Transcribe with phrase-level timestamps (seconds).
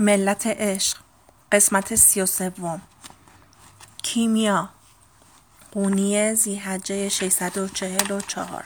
[0.00, 0.98] ملت عشق
[1.52, 2.80] قسمت سی و سوم.
[4.02, 4.68] کیمیا
[5.72, 8.64] قونیه زیحجه 644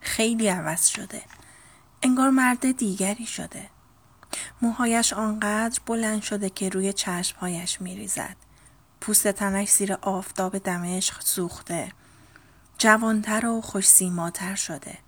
[0.00, 1.22] خیلی عوض شده.
[2.02, 3.68] انگار مرد دیگری شده.
[4.62, 8.36] موهایش آنقدر بلند شده که روی چشمهایش میریزد.
[9.00, 11.92] پوست تنش زیر آفتاب دمشق سوخته.
[12.78, 14.98] جوانتر و خوشسیماتر شده.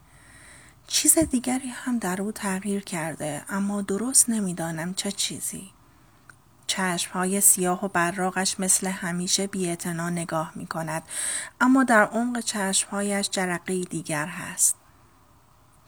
[0.87, 5.71] چیز دیگری هم در او تغییر کرده اما درست نمی‌دانم چه چیزی.
[6.67, 11.03] چشم های سیاه و براغش مثل همیشه بی نگاه می کند
[11.61, 14.77] اما در عمق چشمهایش جرقه دیگر هست.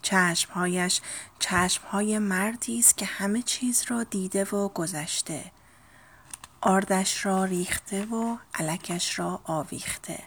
[0.02, 1.00] چشمهایش
[1.38, 5.52] چشمهای مردی است که همه چیز را دیده و گذشته.
[6.60, 10.22] آردش را ریخته و علکش را آویخته.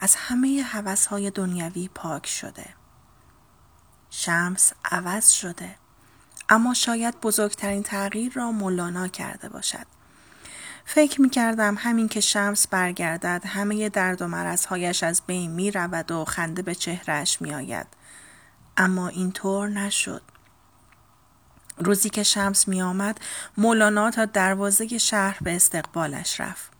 [0.00, 0.64] از همه
[1.10, 2.83] های دنیوی پاک شده.
[4.24, 5.74] شمس عوض شده
[6.48, 9.86] اما شاید بزرگترین تغییر را مولانا کرده باشد
[10.84, 16.10] فکر می کردم همین که شمس برگردد همه درد و مرزهایش از بین می رود
[16.10, 17.86] و خنده به چهرش می آید.
[18.76, 20.22] اما اینطور نشد.
[21.78, 23.20] روزی که شمس می آمد
[23.56, 26.70] مولانا تا دروازه شهر به استقبالش رفت.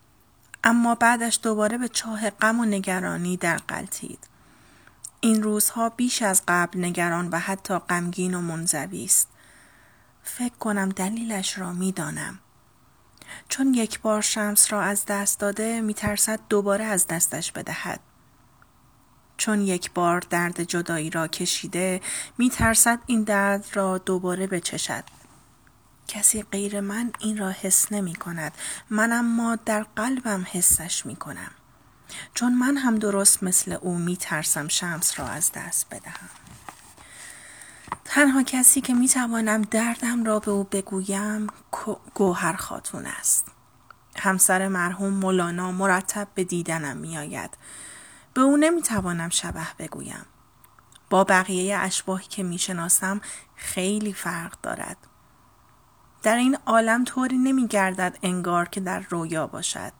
[0.65, 4.34] اما بعدش دوباره به چاه غم و نگرانی در قلتید.
[5.25, 9.29] این روزها بیش از قبل نگران و حتی غمگین و منزوی است.
[10.23, 12.39] فکر کنم دلیلش را می‌دانم.
[13.49, 18.01] چون یک بار شمس را از دست داده میترسد دوباره از دستش بدهد.
[19.37, 22.01] چون یک بار درد جدایی را کشیده
[22.39, 25.05] میترسد این درد را دوباره بچشد.
[26.09, 28.53] کسی غیر من این را حس نمی کند.
[28.91, 31.51] من اما در قلبم حسش می کنم.
[32.35, 36.31] چون من هم درست مثل او می ترسم شمس را از دست بدهم.
[38.05, 41.47] تنها کسی که می توانم دردم را به او بگویم
[42.15, 43.47] گوهر خاتون است.
[44.17, 47.51] همسر مرحوم مولانا مرتب به دیدنم می آید.
[48.35, 50.27] به او نمی توانم شبه بگویم.
[51.11, 53.21] با بقیه اشباهی که می شناسم
[53.57, 54.97] خیلی فرق دارد.
[56.23, 59.93] در این عالم طوری نمی گردد انگار که در رویا باشد.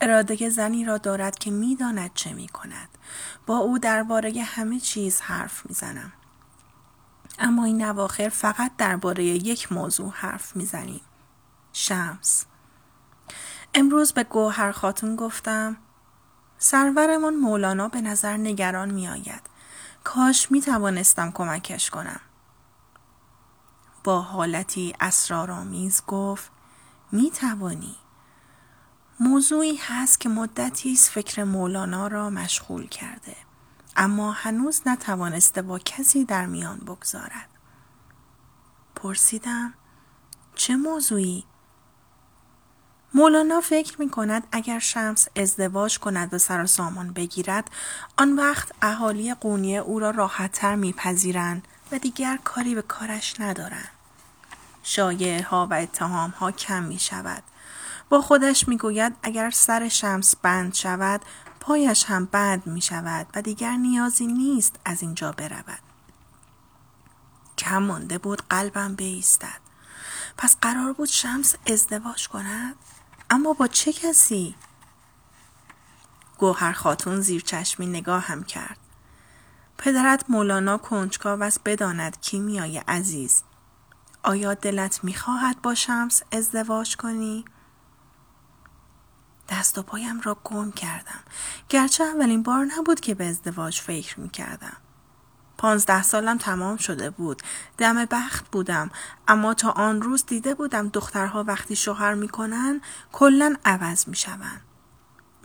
[0.00, 2.88] اراده زنی را دارد که می‌داند چه می کند.
[3.46, 6.12] با او درباره همه چیز حرف می‌زنم.
[7.38, 11.00] اما این نواخر فقط درباره یک موضوع حرف می‌زنیم.
[11.72, 12.44] شمس.
[13.74, 15.76] امروز به گوهر خاتون گفتم
[16.58, 19.42] سرورمان مولانا به نظر نگران می آید.
[20.04, 22.20] کاش می توانستم کمکش کنم.
[24.04, 26.50] با حالتی اسرارآمیز گفت
[27.12, 27.96] می توانی.
[29.20, 33.36] موضوعی هست که مدتی است فکر مولانا را مشغول کرده.
[33.96, 37.48] اما هنوز نتوانسته با کسی در میان بگذارد.
[38.96, 39.74] پرسیدم
[40.54, 41.44] چه موضوعی؟
[43.14, 47.70] مولانا فکر می کند اگر شمس ازدواج کند و سر و سامان بگیرد
[48.18, 53.90] آن وقت اهالی قونیه او را راحتتر میپذیرند و دیگر کاری به کارش ندارند.
[54.82, 57.42] شایعه ها و اتهام ها کم می شود
[58.14, 61.20] با خودش می‌گوید اگر سر شمس بند شود
[61.60, 65.78] پایش هم بند می شود و دیگر نیازی نیست از اینجا برود.
[67.58, 69.60] کم مانده بود قلبم بیستد.
[70.36, 72.74] پس قرار بود شمس ازدواج کند؟
[73.30, 74.54] اما با چه کسی؟
[76.38, 78.78] گوهر خاتون زیر چشمی نگاه هم کرد.
[79.78, 83.42] پدرت مولانا کنجکاو است بداند کیمیای عزیز.
[84.22, 87.44] آیا دلت می‌خواهد با شمس ازدواج کنی؟
[89.48, 91.20] دست و پایم را گم کردم.
[91.68, 94.76] گرچه اولین بار نبود که به ازدواج فکر می کردم.
[95.58, 97.42] پانزده سالم تمام شده بود.
[97.78, 98.90] دم بخت بودم.
[99.28, 102.80] اما تا آن روز دیده بودم دخترها وقتی شوهر می‌کنن
[103.12, 104.60] کلا عوض می‌شوند.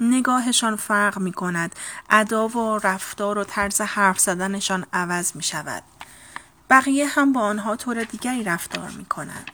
[0.02, 1.76] نگاهشان فرق می کند
[2.09, 5.84] ادا و رفتار و طرز حرف زدنشان عوض می شود
[6.70, 9.52] بقیه هم با آنها طور دیگری رفتار می کنند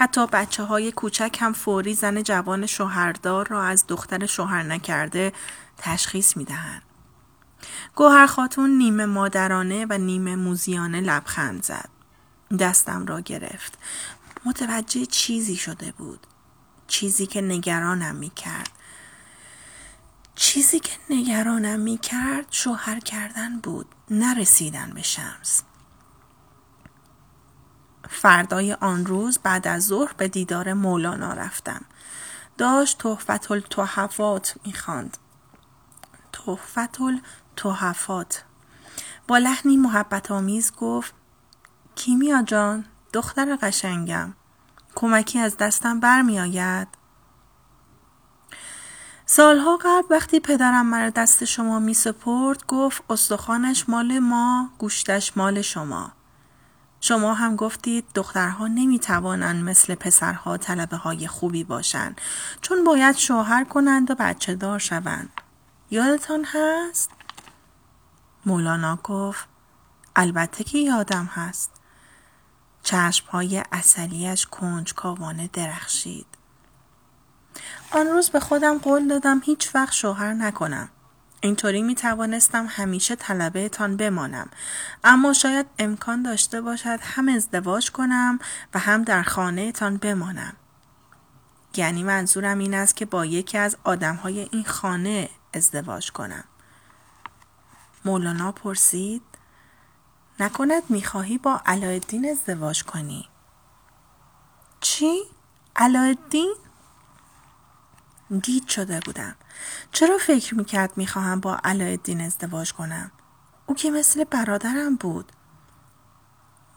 [0.00, 5.32] حتی بچه های کوچک هم فوری زن جوان شوهردار را از دختر شوهر نکرده
[5.78, 6.82] تشخیص می دهند.
[7.94, 11.88] گوهر خاتون نیمه مادرانه و نیمه موزیانه لبخند زد.
[12.58, 13.78] دستم را گرفت.
[14.44, 16.26] متوجه چیزی شده بود.
[16.86, 18.70] چیزی که نگرانم می کرد.
[20.34, 23.86] چیزی که نگرانم می کرد شوهر کردن بود.
[24.10, 25.62] نرسیدن به شمس.
[28.10, 31.84] فردای آن روز بعد از ظهر به دیدار مولانا رفتم.
[32.58, 35.16] داشت تحفت التحفات می‌خواند.
[36.32, 38.44] تحفت التحفات
[39.28, 41.14] با لحنی محبت آمیز گفت
[41.94, 44.32] کیمیا جان دختر قشنگم
[44.94, 46.88] کمکی از دستم برمی آید؟
[49.26, 55.62] سالها قبل وقتی پدرم مرا دست شما می سپرد گفت استخوانش مال ما گوشتش مال
[55.62, 56.12] شما.
[57.00, 62.20] شما هم گفتید دخترها نمی توانند مثل پسرها طلبه های خوبی باشند
[62.60, 65.30] چون باید شوهر کنند و بچه دار شوند.
[65.90, 67.10] یادتان هست؟
[68.46, 69.48] مولانا گفت
[70.16, 71.70] البته که یادم هست.
[72.82, 76.26] چشم های اصلیش کنجکاوانه درخشید.
[77.90, 80.88] آن روز به خودم قول دادم هیچ وقت شوهر نکنم.
[81.40, 84.48] اینطوری می توانستم همیشه طلبه تان بمانم
[85.04, 88.38] اما شاید امکان داشته باشد هم ازدواج کنم
[88.74, 90.56] و هم در خانه تان بمانم.
[91.76, 96.44] یعنی منظورم این است که با یکی از آدم های این خانه ازدواج کنم.
[98.04, 99.22] مولانا پرسید
[100.40, 103.28] نکند می‌خواهی با علایالدین ازدواج کنی
[104.80, 105.22] چی؟
[105.76, 106.54] علایالدین؟
[108.38, 109.34] گیت شده بودم.
[109.92, 113.10] چرا فکر می‌کرد می‌خواهم با علایالدین ازدواج کنم؟
[113.66, 115.32] او که مثل برادرم بود.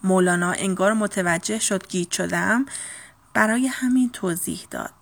[0.03, 2.65] مولانا انگار متوجه شد گیت شدم
[3.33, 4.93] برای همین توضیح داد.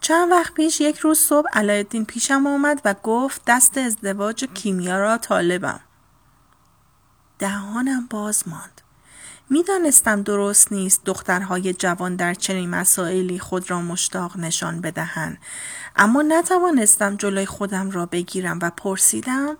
[0.00, 5.18] چند وقت پیش یک روز صبح علایالدین پیشم آمد و گفت دست ازدواج کیمیا را
[5.18, 5.80] طالبم.
[7.38, 8.80] دهانم باز ماند.
[9.50, 15.38] می‌دانستم درست نیست دخترهای جوان در چنین مسائلی خود را مشتاق نشان بدهند.
[15.96, 19.56] اما نتوانستم جلوی خودم را بگیرم و پرسیدم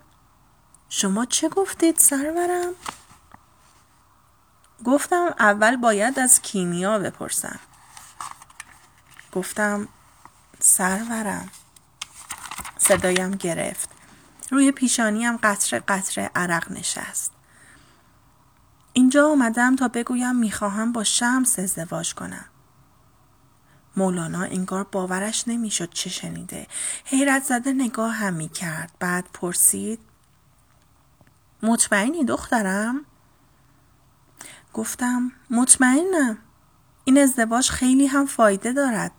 [0.88, 2.73] شما چه گفتید سرورم؟
[4.85, 7.58] گفتم اول باید از کیمیا بپرسم.
[9.32, 9.88] گفتم
[10.61, 11.50] سرورم.
[12.79, 13.88] صدایم گرفت.
[14.50, 17.38] روی پیشانیم قطره قطره عرق نشست.
[18.99, 22.45] اینجا آمدم تا بگویم می‌خواهم با شمس ازدواج کنم.
[23.97, 26.67] مولانا انگار باورش نمی‌شد چه شنیده.
[27.05, 28.93] حیرت زده نگاه هم می کرد.
[28.99, 30.00] بعد پرسید
[31.62, 33.05] مطمئنی دخترم؟
[34.75, 36.39] گفتم مطمئنم.
[37.05, 39.12] این ازدواج خیلی هم فایده دارد.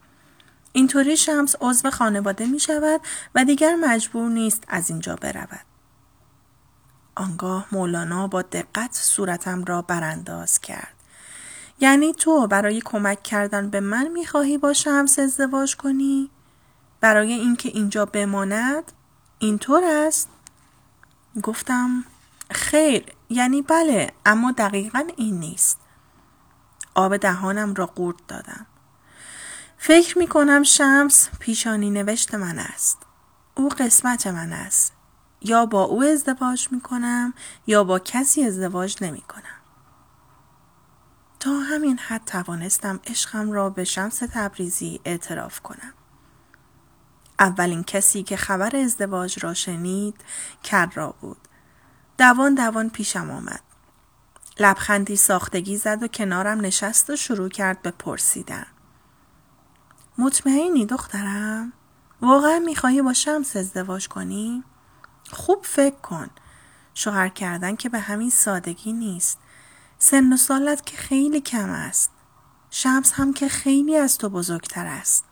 [0.73, 3.01] اینطوری شمس عضو خانواده می شود
[3.35, 5.68] و دیگر مجبور نیست از اینجا برود.
[7.19, 10.93] آنگاه مولانا با دقت صورتم را برانداز کرد.
[11.79, 16.29] یعنی تو برای کمک کردن به من می‌خواهی با شمس ازدواج کنی؟
[17.01, 18.91] برای اینکه اینجا بماند؟
[19.39, 20.29] اینطور است؟
[21.43, 22.03] گفتم
[22.51, 25.79] خیر یعنی بله اما دقیقا این نیست.
[26.95, 28.65] آب دهانم را قورت دادم.
[29.77, 32.97] فکر می کنم شمس پیشانی نوشت من است.
[33.55, 34.93] او قسمت من است.
[35.41, 37.33] یا با او ازدواج می کنم
[37.67, 39.59] یا با کسی ازدواج نمی کنم.
[41.39, 45.93] تا همین حد توانستم عشقم را به شمس تبریزی اعتراف کنم.
[47.39, 50.23] اولین کسی که خبر ازدواج را شنید
[50.93, 51.37] را بود.
[52.17, 53.61] دوان دوان پیشم آمد.
[54.59, 58.65] لبخندی ساختگی زد و کنارم نشست و شروع کرد به پرسیدن.
[60.17, 61.73] مطمئنی دخترم؟
[62.21, 64.63] واقعا می‌خواهی با شمس ازدواج کنی؟
[65.31, 66.29] خوب فکر کن.
[66.93, 69.39] شوهر کردن که به همین سادگی نیست.
[69.99, 72.11] سن و سالت که خیلی کم است.
[72.69, 75.25] شمس هم که خیلی از تو بزرگتر است.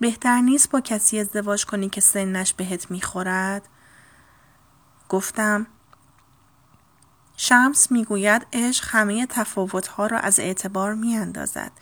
[0.00, 3.68] بهتر نیست با کسی ازدواج کنی که سنش بهت می‌خورد؟
[5.08, 5.66] گفتم
[7.36, 11.72] شمس می‌گوید عشق همه تفاوتها را از اعتبار میاندازد.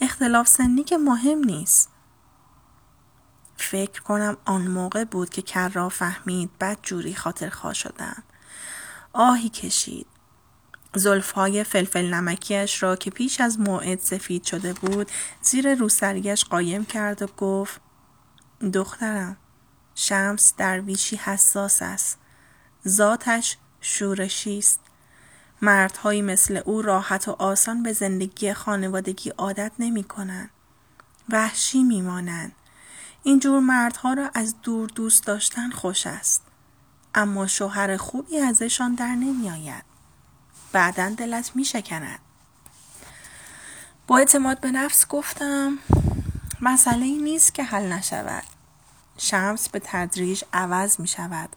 [0.00, 1.91] اختلاف سنی که مهم نیست.
[3.66, 8.22] فکر کنم آن موقع بود که کر را فهمید بد جوری خاطر خواه شدم.
[9.12, 10.06] آهی کشید.
[10.94, 15.10] زلفهای فلفل نمکیش را که پیش از موعد سفید شده بود
[15.42, 17.80] زیر روسریش قایم کرد و گفت
[18.72, 19.36] دخترم
[19.94, 22.18] شمس درویشی حساس است.
[22.88, 24.80] ذاتش شورشی است.
[25.62, 30.50] مردهایی مثل او راحت و آسان به زندگی خانوادگی عادت نمی کنند.
[31.28, 32.02] وحشی می
[33.24, 33.32] مانند.
[33.32, 36.42] این جور مردها را از دور دوست داشتن خوش است.
[37.14, 39.84] اما شوهر خوبی ازشان در نمی آید.
[40.72, 42.18] بعدا دلت می شکند.
[44.06, 45.78] با اعتماد به نفس گفتم
[46.60, 48.44] مسئله ای نیست که حل نشود.
[49.18, 51.48] شمس به تدریج عوض می شود.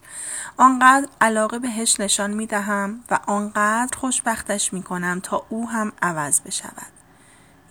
[0.56, 6.40] آنقدر علاقه بهش نشان می دهم و آنقدر خوشبختش می کنم تا او هم عوض
[6.40, 6.92] بشود.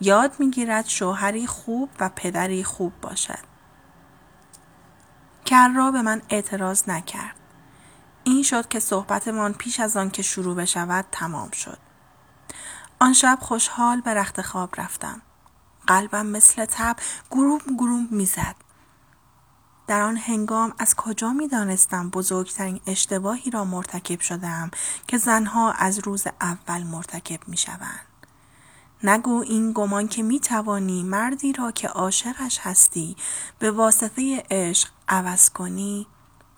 [0.01, 3.54] یاد می گیرد شوهری خوب و پدری خوب باشد.
[5.51, 7.35] را به من اعتراض نکرد.
[8.23, 11.77] این شد که صحبتمان پیش از آن که شروع بشود تمام شد.
[12.99, 15.21] آن شب خوشحال به رخت خواب رفتم.
[15.87, 16.95] قلبم مثل تب
[17.31, 18.55] گروم گروم می‌زد
[19.87, 24.71] در آن هنگام از کجا می دانستم بزرگترین اشتباهی را مرتکب شدم
[25.07, 28.14] که زنها از روز اول مرتکب می شوند.
[29.05, 33.15] نگو این گمان که می توانی مردی را که عاشقش هستی
[33.59, 36.07] به واسطه عشق عوض کنی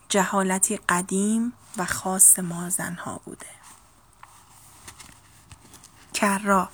[0.09, 3.45] جهالتی قدیم و خاص ما زنها بوده.
[6.13, 6.69] کرا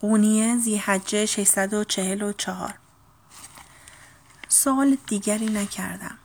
[0.00, 2.74] قونیه زیحجه 644
[4.48, 6.18] سوال دیگری نکردم.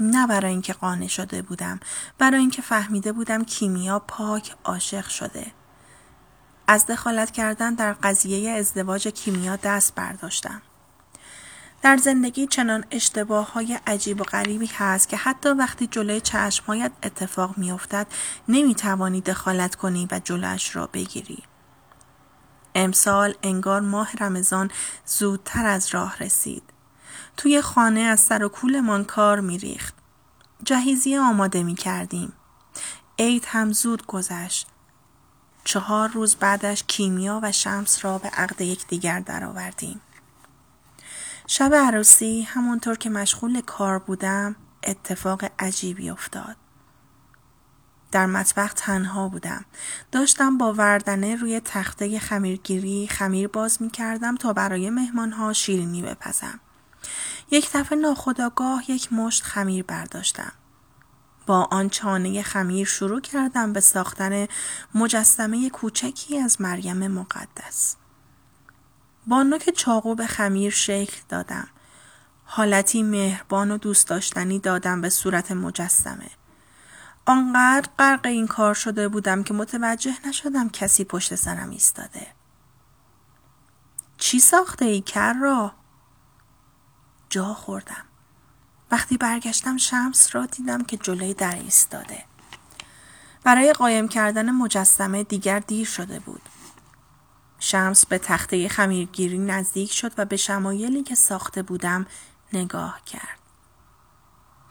[0.00, 1.80] نه برای اینکه قانع شده بودم
[2.18, 5.52] برای اینکه فهمیده بودم کیمیا پاک عاشق شده
[6.66, 10.62] از دخالت کردن در قضیه ازدواج کیمیا دست برداشتم
[11.82, 17.58] در زندگی چنان اشتباه های عجیب و غریبی هست که حتی وقتی جلوی چشمهایت اتفاق
[17.58, 18.06] میافتد
[18.48, 21.42] نمی‌توانی دخالت کنی و جلوش را بگیری
[22.74, 24.70] امسال انگار ماه رمضان
[25.06, 26.62] زودتر از راه رسید
[27.36, 29.94] توی خانه از سر و کولمان کار میریخت.
[30.64, 32.32] جهیزی آماده می کردیم.
[33.18, 34.71] عید هم زود گذشت.
[35.64, 40.00] چهار روز بعدش کیمیا و شمس را به عقد یکدیگر درآوردیم.
[41.46, 46.56] شب عروسی همونطور که مشغول کار بودم اتفاق عجیبی افتاد.
[48.12, 49.64] در مطبخ تنها بودم.
[50.12, 56.60] داشتم با وردنه روی تخته خمیرگیری خمیر باز می کردم تا برای مهمانها شیرینی بپزم.
[57.50, 60.52] یک دفعه ناخداگاه یک مشت خمیر برداشتم.
[61.46, 64.46] با آن چانه خمیر شروع کردم به ساختن
[64.94, 67.96] مجسمه کوچکی از مریم مقدس.
[69.26, 71.68] با نوک چاقو به خمیر شکل دادم.
[72.44, 76.30] حالتی مهربان و دوست داشتنی دادم به صورت مجسمه.
[77.26, 82.26] آنقدر غرق این کار شده بودم که متوجه نشدم کسی پشت سرم ایستاده.
[84.18, 85.72] چی ساخته ای کر را؟
[87.30, 88.04] جا خوردم.
[88.92, 92.24] وقتی برگشتم شمس را دیدم که جلوی در ایستاده.
[93.44, 96.42] برای قایم کردن مجسمه دیگر دیر شده بود.
[97.58, 102.06] شمس به تخته خمیرگیری نزدیک شد و به شمایلی که ساخته بودم
[102.52, 103.38] نگاه کرد.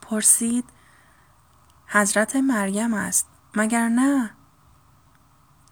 [0.02, 0.66] پرسید
[1.88, 4.32] حضرت مریم است مگر نه؟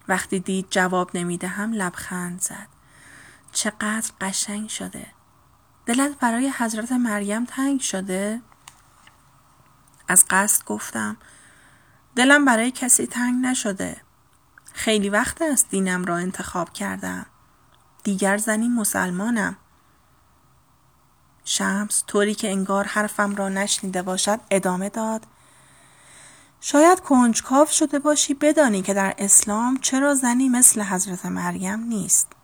[0.08, 2.68] وقتی دید جواب نمی‌دهم لبخند زد.
[3.52, 5.06] چقدر قشنگ شده.
[5.90, 8.40] دلت برای حضرت مریم تنگ شده؟
[10.08, 11.16] از قصد گفتم
[12.16, 14.00] دلم برای کسی تنگ نشده.
[14.72, 17.26] خیلی وقت است دینم را انتخاب کردم.
[18.04, 19.56] دیگر زنی مسلمانم.
[21.44, 25.26] شمس طوری که انگار حرفم را نشنیده باشد ادامه داد.
[26.60, 32.39] شاید کنجکاو شده باشی بدانی که در اسلام چرا زنی مثل حضرت مریم نیست.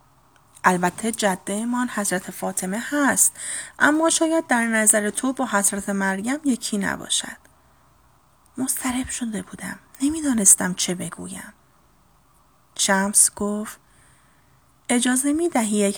[0.69, 3.33] البته جده من حضرت فاطمه هست
[3.79, 7.37] اما شاید در نظر تو با حضرت مریم یکی نباشد.
[8.59, 11.53] مسترب شده بودم نمی‌دانستم چه بگویم.
[12.79, 13.81] شمس گفت
[14.89, 15.95] اجازه می دهی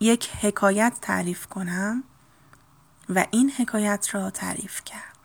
[0.00, 2.04] یک حکایت تعریف کنم؟
[3.08, 5.16] و این حکایت را تعریف کرد.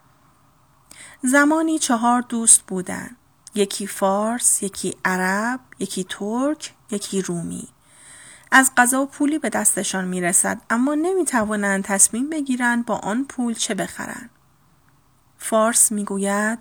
[1.24, 3.18] زمانی چهار دوست بودند
[3.56, 7.68] یکی فارس یکی عرب یکی ترک یکی رومی.
[8.52, 13.54] از غذا پولی به دستشان می رسد اما نمی توانند تصمیم بگیرند با آن پول
[13.54, 14.30] چه بخرند.
[15.38, 16.60] فارس می گوید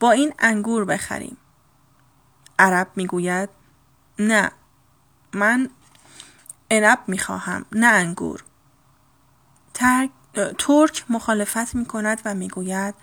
[0.00, 1.36] با این انگور بخریم.
[2.58, 3.48] عرب می گوید
[4.18, 4.50] نه
[5.32, 5.70] من
[6.70, 8.44] عنب می خواهم نه انگور.
[10.58, 12.94] ترک مخالفت می کند و می گوید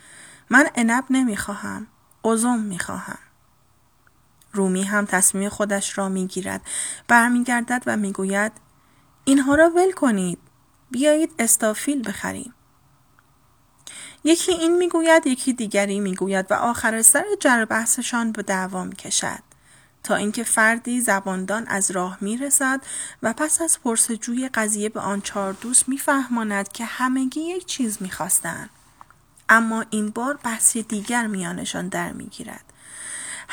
[0.49, 1.87] من عنب نمی خواهم.
[2.25, 3.17] ازم می خواهم.
[4.53, 6.61] رومی هم تصمیم خودش را می‌گیرد.
[7.07, 8.51] برمیگردد و می‌گوید
[9.25, 10.39] اینها را ول کنید.
[10.91, 12.53] بیایید استافیل بخریم.
[14.23, 19.39] یکی این می‌گوید یکی دیگری می‌گوید و آخر سر جر بحثشان به دعوا می‌کشد.
[20.03, 22.81] تا اینکه فردی زباندان از راه می‌رسد
[23.23, 28.69] و پس از پرسجوی قضیه به آن چهار دوست میفهماند که همگی یک چیز می‌خواستند.
[29.49, 32.72] اما این بار بحثی دیگر میانشان در می‌گیرد.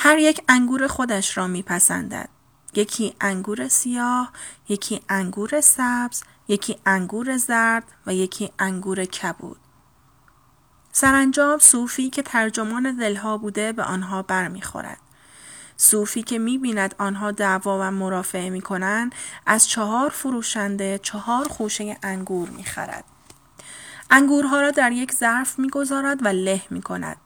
[0.02, 2.28] هر یک انگور خودش را میپسندد.
[2.74, 4.32] یکی انگور سیاه،
[4.68, 9.56] یکی انگور سبز، یکی انگور زرد و یکی انگور کبود.
[10.92, 14.98] سرانجام صوفی که ترجمان دلها بوده به آنها برمیخورد.
[15.76, 19.14] صوفی که می‌بیند آنها دعوا و مرافعه می‌کنند
[19.46, 23.04] از چهار فروشنده چهار خوشه انگور می‌خرد.
[24.10, 27.16] انگورها را در یک ظرف می‌گذارد و له می‌کند.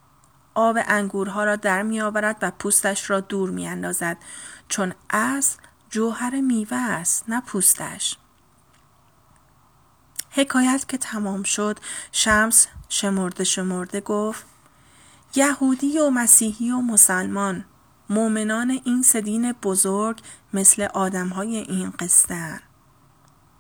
[0.55, 4.17] آب انگورها را در می آورد و پوستش را دور می اندازد
[4.69, 5.59] چون اصل
[5.91, 8.17] جوهر میوه است نه پوستش.
[10.31, 11.79] حکایت که تمام شد
[12.13, 14.47] شمس شمرده شمرده گفت
[15.35, 17.65] یهودی و مسیحی و مسلمان
[18.11, 20.21] مؤمنان این سدین بزرگ
[20.55, 22.61] مثل آدمهای این قصه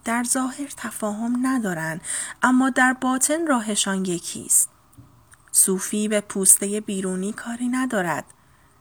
[0.04, 2.00] در ظاهر تفاهم ندارند
[2.42, 4.73] اما در باطن راهشان یکی است.
[5.56, 8.24] صوفی به پوسته بیرونی کاری ندارد.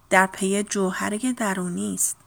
[0.09, 2.17] در پی جوهره درونی است.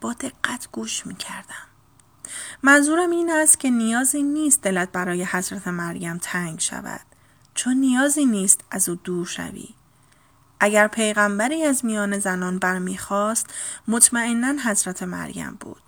[0.00, 1.66] با دقت گوش می کردم.
[2.62, 7.00] منظورم این است که نیازی نیست دلت برای حضرت مریم تنگ شود.
[7.54, 9.68] چون نیازی نیست از او دور شوی.
[10.60, 13.46] اگر پیغمبری از میان زنان برمیخواست
[13.88, 15.81] مطمئنا حضرت مریم بود.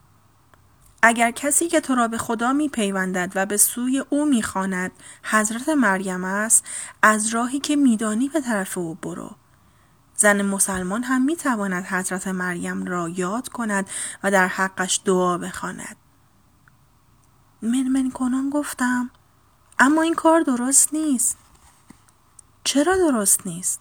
[1.06, 4.92] اگر کسی که تو را به خدا می پیوندد و به سوی او می خاند
[5.22, 6.64] حضرت مریم است
[7.02, 9.30] از راهی که میدانی به طرف او برو.
[10.16, 13.86] زن مسلمان هم می تواند حضرت مریم را یاد کند
[14.22, 15.96] و در حقش دعا بخواند.
[17.62, 19.10] من کنان گفتم
[19.78, 21.38] اما این کار درست نیست.
[22.64, 23.80] چرا درست نیست؟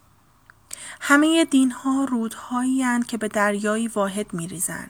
[1.01, 4.89] همه دین ها رودهایی که به دریایی واحد می ریزن.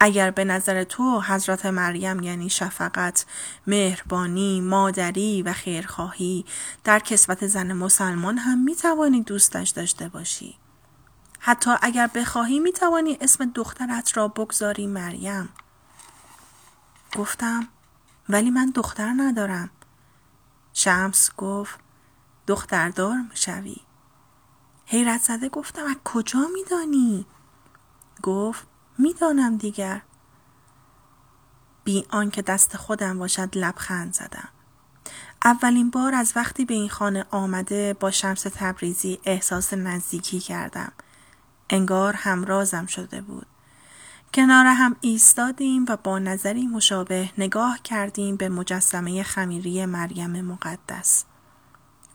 [0.00, 3.26] اگر به نظر تو حضرت مریم یعنی شفقت،
[3.66, 6.44] مهربانی، مادری و خیرخواهی
[6.84, 10.56] در کسبت زن مسلمان هم می توانی دوستش داشته باشی.
[11.38, 15.48] حتی اگر بخواهی می توانی اسم دخترت را بگذاری مریم.
[17.16, 17.68] گفتم
[18.28, 19.70] ولی من دختر ندارم.
[20.72, 21.78] شمس گفت
[22.46, 23.76] دختردار می‌شوی.
[24.86, 27.26] حیرت زده گفتم از کجا میدانی؟
[28.22, 28.66] گفت
[28.98, 30.02] می‌دانم دیگر.
[31.84, 34.48] بی آنکه دست خودم باشد لبخند زدم.
[35.44, 40.92] اولین بار از وقتی به این خانه آمده با شمس تبریزی احساس نزدیکی کردم.
[41.70, 43.46] انگار همرازم شده بود.
[44.34, 51.24] کنار هم ایستادیم و با نظری مشابه نگاه کردیم به مجسمه خمیری مریم مقدس.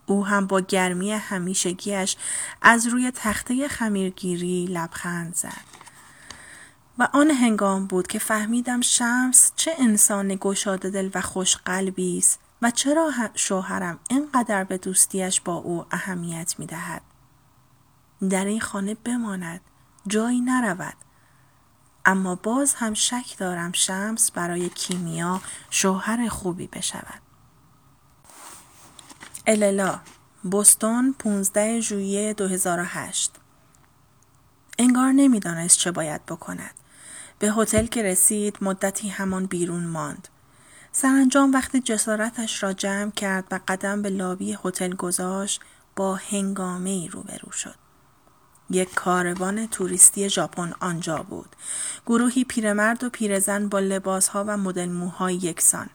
[0.06, 2.16] او هم با گرمی همیشگیش
[2.62, 5.64] از روی تخته خمیرگیری لبخند زد.
[6.98, 12.40] و آن هنگام بود که فهمیدم شمس چه انسان گشاده دل و خوش قلبی است
[12.62, 17.02] و چرا شوهرم اینقدر به دوستیش با او اهمیت می دهد.
[18.30, 19.60] در این خانه بماند
[20.06, 20.96] جایی نرود.
[22.04, 27.20] اما باز هم شک دارم شمس برای کیمیا شوهر خوبی بشود.
[29.46, 30.00] اللا
[30.42, 33.32] بوستون 15 ژوئیه 2008
[34.78, 36.79] انگار نمی‌دانست چه باید بکند.
[37.40, 40.28] به هتل که رسید مدتی همان بیرون ماند.
[40.92, 45.60] سرانجام وقتی جسارتش را جمع کرد و قدم به لابی هتل گذاشت
[45.96, 47.74] با هنگامه ای روبرو شد.
[48.70, 51.56] یک کاروان توریستی ژاپن آنجا بود.
[52.06, 55.90] گروهی پیرمرد و پیرزن با لباسها و مدل موهای یکسان.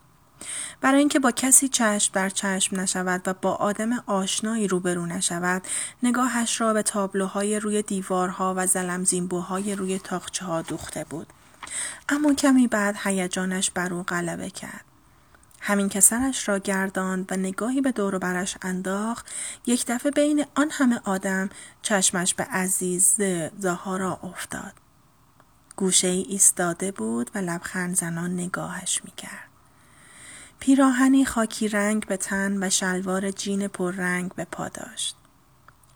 [0.82, 5.68] برای اینکه با کسی چشم در چشم نشود و با آدم آشنایی روبرو نشود
[6.04, 11.28] نگاهش را به تابلوهای روی دیوارها و زلمزینبوهای روی تاخچه ها دوخته بود.
[12.10, 14.86] اما کمی بعد هیجانش بر او غلبه کرد.
[15.62, 19.26] همین که سرش را گرداند و نگاهی به دور برش انداخت
[19.66, 21.50] یک دفعه بین آن همه آدم
[21.82, 23.16] چشمش به عزیز
[23.60, 24.74] زهارا افتاد.
[25.76, 29.45] گوشه ای ایستاده بود و لبخند زنان نگاهش می‌کرد.
[30.60, 35.16] پیراهنی خاکی رنگ به تن و شلوار جین پررنگ به پا داشت.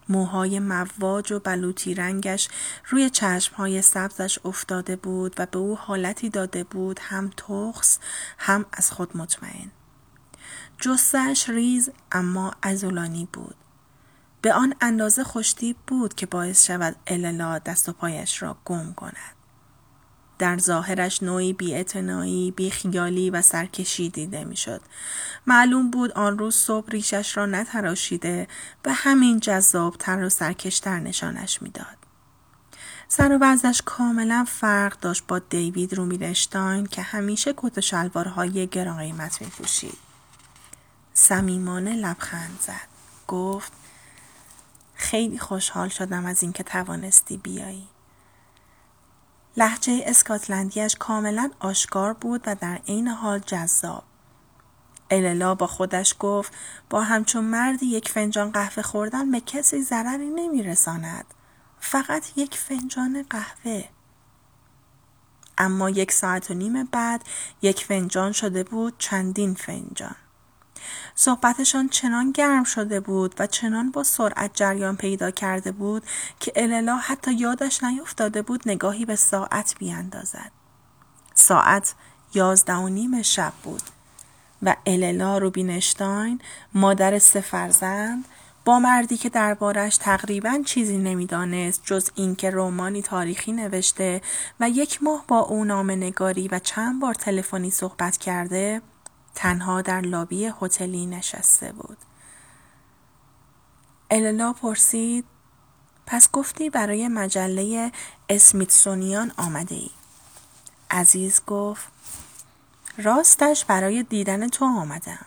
[0.10, 2.50] موهای مواج و بلوطی رنگش
[2.90, 8.00] روی چشمهای سبزش افتاده بود و به او حالتی داده بود هم تخص
[8.38, 9.72] هم از خود مطمئن.
[10.78, 13.56] جسش ریز اما ازولانی بود.
[14.42, 19.39] به آن اندازه خوشتیب بود که باعث شود اللا دست و پایش را گم کند.
[20.40, 24.82] در ظاهرش نوعی بی بیخیالی و سرکشی دیده می‌شد.
[25.48, 28.48] معلوم بود آن روز صبح ریشش را نتراشیده
[28.86, 31.98] و همین جذابتر و سرکشتر نشانش می‌داد.
[33.08, 38.98] سر و وزش کاملا فرق داشت با دیوید رومیدشتاین که همیشه کت و شلوارهای گران
[38.98, 39.98] قیمت می پوشید.
[41.14, 42.88] صمیمانه لبخند زد.
[43.28, 43.72] گفت
[44.96, 47.88] خیلی خوشحال شدم از اینکه توانستی بیایی.
[49.58, 54.04] لحجه اسکاتلندیش کاملا آشکار بود و در عین حال جذاب.
[55.12, 56.54] اللا با خودش گفت
[56.90, 61.26] با همچون مردی یک فنجان قهوه خوردن به کسی ضرری نمیرساند.
[61.80, 63.84] فقط یک فنجان قهوه.
[65.58, 67.22] اما یک ساعت و نیم بعد
[67.62, 70.16] یک فنجان شده بود چندین فنجان.
[71.22, 76.04] صحبتشان چنان گرم شده بود و چنان با سرعت جریان پیدا کرده بود
[76.40, 80.52] که اللا حتی یادش نیفتاده بود نگاهی به ساعت بیاندازد.
[81.34, 81.94] ساعت
[82.34, 83.82] یازده و نیم شب بود.
[84.64, 86.42] و اللا روبینشتاین
[86.74, 88.26] مادر سه فرزند
[88.66, 94.22] با مردی که دربارش تقریبا چیزی نمی‌دانست جز اینکه رومانی تاریخی نوشته
[94.60, 98.82] و یک ماه با او نامه نگاری و چند بار تلفنی صحبت کرده
[99.40, 101.98] تنها در لابی هتلی نشسته بود
[104.12, 105.26] اللا پرسید
[106.06, 107.92] پس گفتی برای مجله
[108.30, 109.90] اسمیتسونیان آمده ای.
[110.92, 111.88] عزیز گفت
[112.98, 115.26] راستش برای دیدن تو آمدم.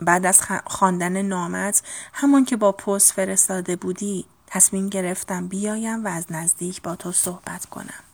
[0.00, 6.24] بعد از خواندن نامت همون که با پست فرستاده بودی تصمیم گرفتم بیایم و از
[6.30, 8.07] نزدیک با تو صحبت کنم.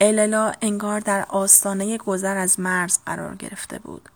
[0.00, 4.08] اللا انگار در آستانه گذر از مرز قرار گرفته بود.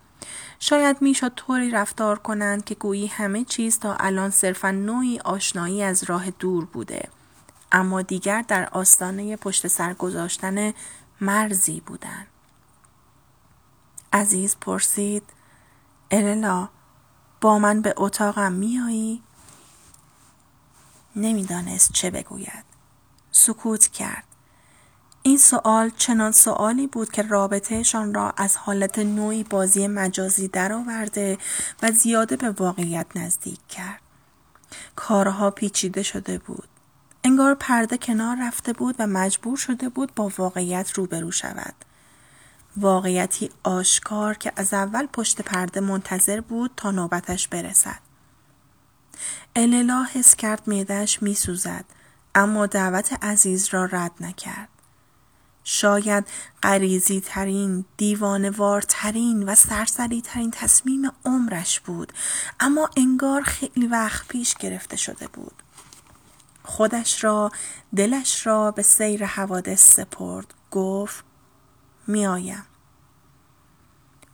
[0.59, 6.03] شاید می‌شد طوری رفتار کنند که گویی همه چیز تا الان صرفا نوعی آشنایی از
[6.03, 7.09] راه دور بوده.
[7.73, 10.73] اما دیگر در آستانه پشت سر گذاشتن
[11.21, 12.27] مرزی بودند.
[14.13, 15.23] عزیز پرسید
[16.11, 16.69] اللا
[17.41, 19.23] با من به اتاقم میایی؟
[21.17, 22.65] نمی‌دانست چه بگوید.
[23.33, 24.25] سکوت کرد.
[25.27, 31.39] این سوال چنان سوالی بود که رابطهشان را از حالت نوعی بازی مجازی درآورده
[31.83, 34.01] و زیاده به واقعیت نزدیک کرد.
[34.97, 36.69] کارها پیچیده شده بود.
[37.25, 41.75] انگار پرده کنار رفته بود و مجبور شده بود با واقعیت روبرو شود.
[42.77, 48.01] واقعیتی آشکار که از اول پشت پرده منتظر بود تا نوبتش برسد.
[49.57, 51.85] اللا حس کرد میدهش می سوزد
[52.35, 54.69] اما دعوت عزیز را رد نکرد.
[55.65, 56.27] شاید
[56.63, 62.13] قریزی ترین، دیوانوارترین و سرسری ترین تصمیم عمرش بود
[62.61, 65.63] اما انگار خیلی وقت پیش گرفته شده بود.
[66.65, 67.53] خودش را
[67.97, 71.25] دلش را به سیر حوادث سپرد گفت
[72.07, 72.65] میآیم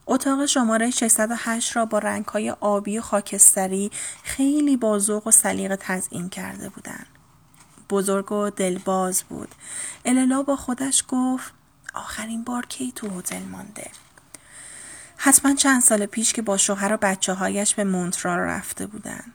[0.07, 3.91] اتاق شماره 608 را با رنگهای آبی و خاکستری
[4.23, 7.10] خیلی با ذوق و سلیقه تزئین کرده بودند.
[7.91, 9.55] بزرگ و دلباز بود.
[10.05, 11.53] اللا با خودش گفت
[11.95, 13.91] آخرین بار کی تو هتل مانده؟
[15.17, 19.33] حتما چند سال پیش که با شوهر و بچه هایش به مونترا رفته بودند.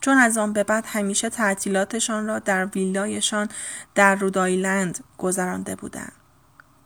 [0.00, 3.48] چون از آن به بعد همیشه تعطیلاتشان را در ویلایشان
[3.94, 6.12] در رودایلند گذرانده بودند.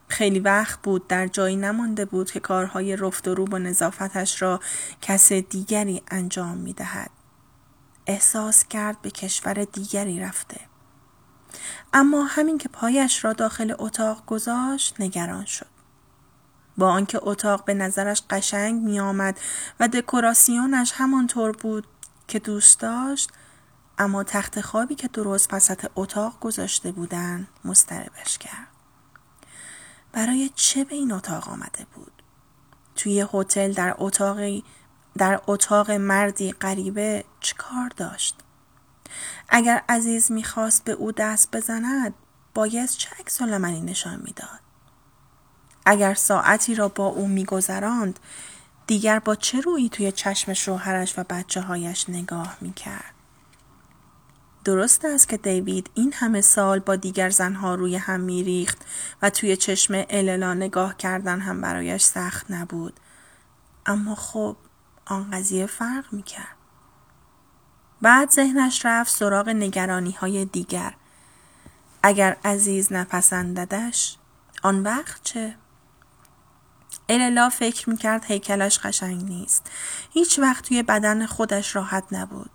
[0.08, 4.60] خیلی وقت بود در جایی نمانده بود که کارهای رفت و روب و نظافتش را
[5.02, 7.10] کس دیگری انجام می دهد.
[8.06, 10.71] احساس کرد به کشور دیگری رفته.
[11.92, 15.66] اما همین که پایش را داخل اتاق گذاشت نگران شد.
[16.78, 19.40] با آنکه اتاق به نظرش قشنگ می آمد
[19.80, 21.86] و دکوراسیونش همانطور بود
[22.28, 23.30] که دوست داشت
[23.98, 28.68] اما تخت خوابی که درست وسط اتاق گذاشته بودن مستربش کرد.
[30.12, 32.12] برای چه به این اتاق آمده بود؟
[32.96, 34.64] توی هتل در اتاقی
[35.18, 38.36] در اتاق مردی غریبه چه کار داشت؟
[39.48, 42.14] اگر عزیز می‌خواست به او دست بزند
[42.54, 44.60] باید چه عکس نشان می‌داد؟
[45.86, 48.18] اگر ساعتی را با او میگذراند
[48.86, 53.14] دیگر با چه رویی توی چشم شوهرش و بچه هایش نگاه می‌کرد؟
[54.64, 58.78] درست است که دیوید این همه سال با دیگر زنها روی هم میریخت
[59.22, 63.00] و توی چشم اللا نگاه کردن هم برایش سخت نبود.
[63.86, 64.56] اما خب
[65.06, 66.56] آن قضیه فرق می‌کرد.
[68.02, 70.94] بعد ذهنش رفت سراغ نگرانی های دیگر.
[72.02, 74.16] اگر عزیز نپسنددش
[74.62, 75.56] آن وقت چه؟
[77.08, 79.70] اللا فکر می‌کرد هیکلش قشنگ نیست.
[80.12, 82.50] هیچ وقت توی بدن خودش راحت نبود.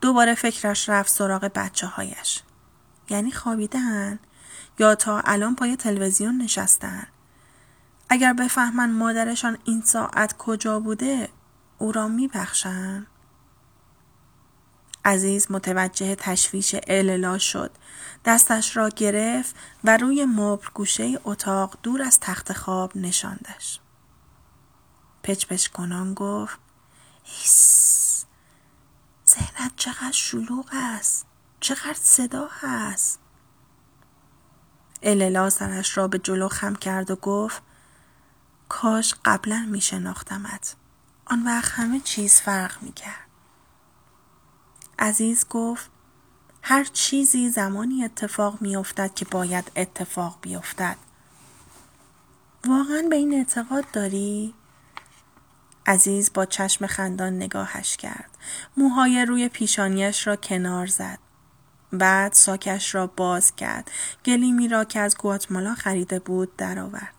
[0.00, 2.42] دوباره فکرش رفت سراغ بچه هایش.
[3.10, 4.18] یعنی خوابیدن
[4.78, 7.06] یا تا الان پای تلویزیون نشستن.
[8.08, 11.28] اگر بفهمن مادرشان این ساعت کجا بوده
[11.78, 13.06] او را میبخشن.
[15.04, 17.70] عزیز متوجه تشویش اللا شد.
[18.24, 23.80] دستش را گرفت و روی مبل گوشه اتاق دور از تخت خواب نشاندش.
[25.22, 26.58] پچ پچ کنان گفت
[27.24, 28.24] ایس!
[29.30, 31.26] ذهنت چقدر شلوغ است!
[31.60, 33.18] چقدر صدا هست!
[35.02, 37.62] اللا سرش را به جلو خم کرد و گفت
[38.68, 40.76] کاش قبلا می شناختمت
[41.26, 43.23] آن وقت همه چیز فرق می کرد
[44.98, 45.90] عزیز گفت
[46.62, 50.96] هر چیزی زمانی اتفاق می افتد که باید اتفاق بیفتد.
[52.66, 54.54] واقعا به این اعتقاد داری؟
[55.86, 58.30] عزیز با چشم خندان نگاهش کرد.
[58.76, 61.18] موهای روی پیشانیش را کنار زد.
[61.92, 63.90] بعد ساکش را باز کرد.
[64.24, 67.14] گلیمی را که از گواتمالا خریده بود درآورد.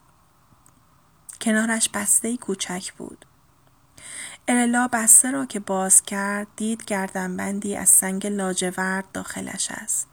[1.42, 3.26] کنارش بسته کوچک بود.
[4.48, 10.08] ارلا بسته را که باز کرد دید گردنبندی از سنگ لاجورد داخلش است.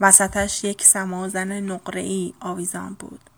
[0.00, 3.30] وسطش یک سمازن نقره‌ای آویزان بود.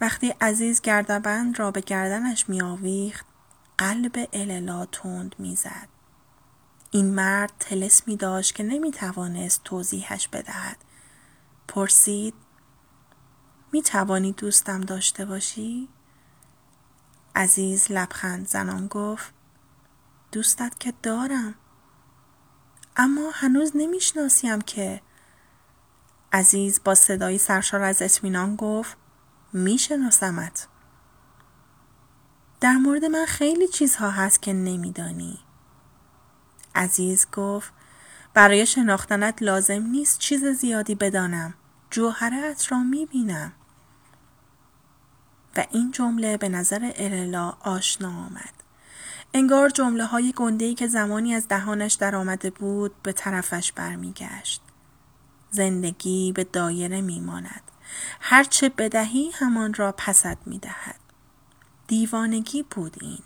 [0.00, 3.26] وقتی عزیز گردبند را به گردنش می آویخت
[3.78, 5.88] قلب اللا تند می‌زد.
[6.90, 10.76] این مرد تلسمی داشت که نمی توانست توضیحش بدهد.
[11.68, 12.34] پرسید
[13.72, 15.88] می توانی دوستم داشته باشی؟
[17.36, 19.34] عزیز لبخند زنان گفت
[20.32, 21.54] دوستت که دارم
[22.96, 25.02] اما هنوز نمی‌شناسیم که.
[26.32, 28.96] عزیز با صدایی سرشار از اطمینان گفت
[29.52, 30.68] میشناسمت.
[32.60, 35.38] در مورد من خیلی چیزها هست که نمیدانی.
[36.74, 37.72] عزیز گفت
[38.34, 41.54] برای شناختنت لازم نیست چیز زیادی بدانم
[41.90, 43.52] جوهرت را می‌بینم.
[45.56, 48.54] و این جمله به نظر ارلا آشنا آمد.
[49.34, 54.62] انگار جمله های گنده که زمانی از دهانش در آمده بود به طرفش برمیگشت.
[55.50, 57.62] زندگی به دایره میماند.
[58.20, 61.00] هرچه بدهی همان را پسد می‌دهد.
[61.86, 63.22] دیوانگی بود این.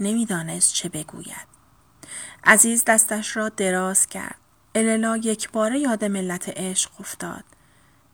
[0.00, 1.48] نمی‌دانست چه بگوید.
[2.44, 4.38] عزیز دستش را دراز کرد.
[4.74, 7.44] اللا یک باره یاد ملت عشق افتاد.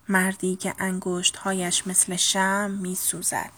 [0.09, 0.75] مردی که
[1.45, 3.51] هایش مثل شم می سوزد.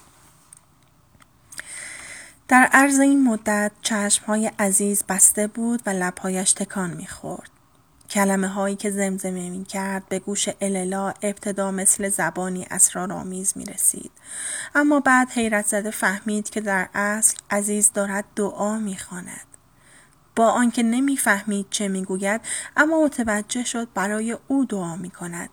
[2.49, 3.73] در عرض این مدت
[4.27, 7.51] های عزیز بسته بود و لبهایش تکان می‌خورد.
[8.11, 14.11] کلمه هایی که زمزمه می کرد به گوش اللا ابتدا مثل زبانی اسرارآمیز می رسید.
[14.75, 19.47] اما بعد حیرت زده فهمید که در اصل عزیز دارد دعا می خاند.
[20.37, 22.41] با آنکه نمی‌فهمید چه می‌گوید
[22.77, 25.51] اما متوجه شد برای او دعا می کند.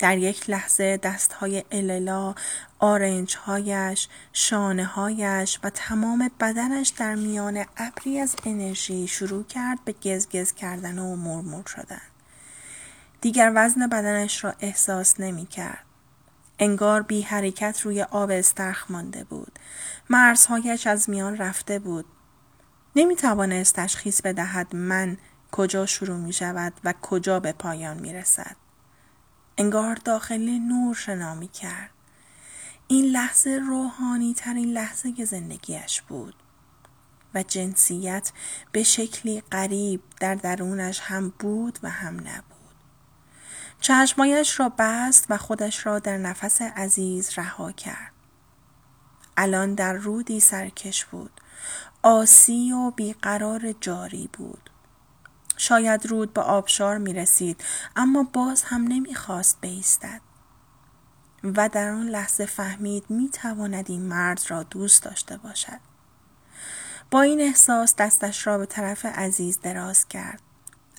[0.00, 2.34] در یک لحظه دستهای اللا،
[2.78, 10.52] آرنجهایش، شانه هایش و تمام بدنش در میان ابری از انرژی شروع کرد به گزگز
[10.52, 12.00] کردن و مرمور شدن.
[13.20, 15.84] دیگر وزن بدنش را احساس نمی کرد.
[16.58, 19.58] انگار بی حرکت روی آب استرخ مانده بود.
[20.10, 22.04] مرزهایش از میان رفته بود.
[22.96, 25.16] نمی توانست تشخیص بدهد من
[25.52, 28.59] کجا شروع می شود و کجا به پایان می رسد.
[29.58, 31.90] انگار داخل نور شنا می کرد.
[32.88, 36.34] این لحظه روحانی ترین لحظه زندگیش بود
[37.34, 38.32] و جنسیت
[38.72, 42.74] به شکلی غریب در درونش هم بود و هم نبود.
[43.80, 48.12] چشمایش را بست و خودش را در نفس عزیز رها کرد.
[49.36, 51.40] الان در رودی سرکش بود.
[52.02, 54.70] آسی و بیقرار جاری بود.
[55.60, 57.64] شاید رود به آبشار می رسید
[57.96, 60.20] اما باز هم نمی خواست بیستد.
[61.44, 65.80] و در آن لحظه فهمید می تواند این مرد را دوست داشته باشد.
[67.10, 70.40] با این احساس دستش را به طرف عزیز دراز کرد.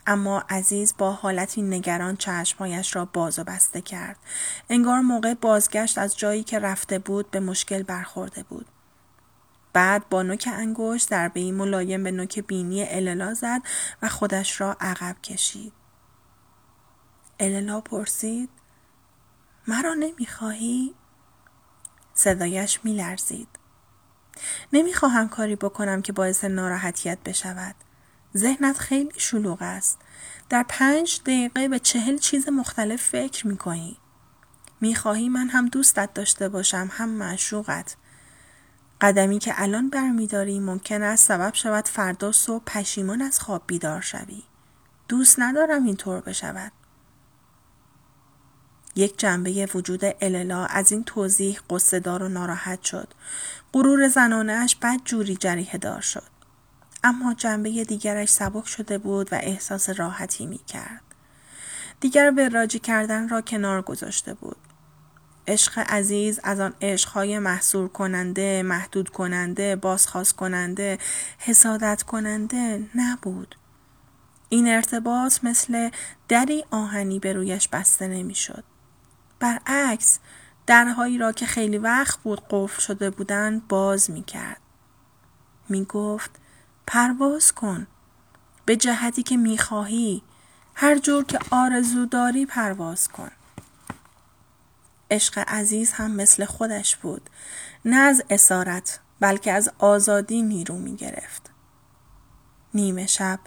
[0.08, 4.18] اما عزیز با حالتی نگران چشمهایش را باز و بسته کرد.
[4.70, 8.66] انگار موقع بازگشت از جایی که رفته بود به مشکل برخورده بود.
[9.74, 13.62] بعد با نوک انگشت ضربه ملایم به نوک بینی اللا زد
[14.02, 15.74] و خودش را عقب کشید.
[17.40, 18.50] اللا پرسید
[19.68, 20.96] مرا نمی‌خواهی؟
[22.14, 23.48] صدایش میلرزید.
[24.74, 27.76] نمی‌خواهم کاری بکنم که باعث ناراحتیت بشود.
[28.38, 30.00] ذهنت خیلی شلوغ است.
[30.50, 33.98] در پنج دقیقه به چهل چیز مختلف فکر می‌کنی.
[34.82, 37.96] می‌خواهی من هم دوستت داشته باشم هم معشوقت.
[39.02, 44.44] قدمی که الان برمیداری ممکن است سبب شود فردا صبح پشیمان از خواب بیدار شوی.
[45.08, 46.72] دوست ندارم اینطور بشود.
[48.96, 53.08] یک جنبه وجود اللا از این توضیح قصدار و ناراحت شد.
[53.74, 56.30] غرور زنانهاش بد جوری جریه دار شد.
[57.04, 61.02] اما جنبه دیگرش سبک شده بود و احساس راحتی می کرد.
[62.00, 64.58] دیگر وراجی کردن را کنار گذاشته بود.
[65.48, 70.98] عشق عزیز از آن عشقهای محصور کننده، محدود کننده، بازخواست کننده،
[71.38, 73.56] حسادت کننده نبود.
[74.50, 75.90] این ارتباط مثل
[76.28, 78.64] دری آهنی به رویش بسته نمی‌شد.
[79.40, 80.20] برعکس
[80.68, 84.62] درهایی را که خیلی وقت بود قفل شده بودند باز می کرد.
[86.88, 87.88] پرواز کن.
[88.66, 90.24] به جهتی که می خواهی.
[90.76, 93.32] هر جور که آرزو داری پرواز کن.
[95.12, 97.30] عشق عزیز هم مثل خودش بود
[97.86, 101.50] نه از اسارت بلکه از آزادی نیرو می گرفت.
[102.74, 103.40] نیمه شب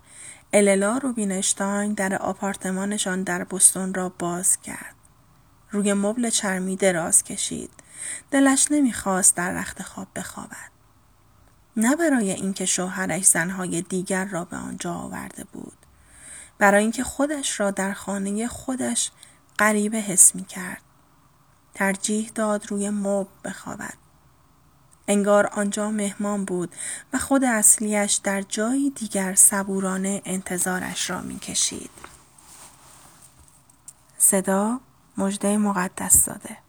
[0.52, 4.94] اللا روبینشتاین در آپارتمانشان در بستون را باز کرد.
[5.70, 7.70] روی مبل چرمی دراز کشید.
[8.30, 10.70] دلش نمی‌خواست در رخت خواب بخوابد.
[11.76, 15.78] نه برای اینکه شوهرش زنهای دیگر را به آنجا آورده بود.
[16.58, 19.10] برای اینکه خودش را در خانه خودش
[19.58, 20.83] غریبه حس می کرد.
[21.74, 23.94] ترجیح داد روی مب بخوابد.
[25.08, 26.74] انگار آنجا مهمان بود
[27.12, 31.90] و خود اصلیش در جایی دیگر صبورانه انتظارش را می کشید.
[34.18, 34.80] صدا
[35.18, 36.63] مجده مقدس داده